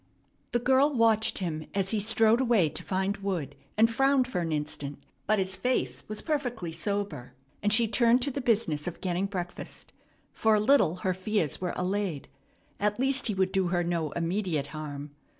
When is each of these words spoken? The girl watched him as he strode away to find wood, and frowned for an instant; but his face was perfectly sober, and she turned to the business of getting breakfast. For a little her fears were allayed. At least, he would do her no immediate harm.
The 0.51 0.57
girl 0.57 0.91
watched 0.91 1.37
him 1.37 1.67
as 1.75 1.91
he 1.91 1.99
strode 1.99 2.41
away 2.41 2.69
to 2.69 2.81
find 2.81 3.17
wood, 3.17 3.55
and 3.77 3.87
frowned 3.87 4.27
for 4.27 4.41
an 4.41 4.51
instant; 4.51 4.97
but 5.27 5.37
his 5.37 5.55
face 5.55 6.01
was 6.09 6.23
perfectly 6.23 6.71
sober, 6.71 7.35
and 7.61 7.71
she 7.71 7.87
turned 7.87 8.23
to 8.23 8.31
the 8.31 8.41
business 8.41 8.87
of 8.87 8.99
getting 8.99 9.27
breakfast. 9.27 9.93
For 10.33 10.55
a 10.55 10.59
little 10.59 10.95
her 11.05 11.13
fears 11.13 11.61
were 11.61 11.73
allayed. 11.75 12.27
At 12.79 12.99
least, 12.99 13.27
he 13.27 13.35
would 13.35 13.51
do 13.51 13.67
her 13.67 13.83
no 13.83 14.09
immediate 14.13 14.65
harm. 14.73 15.11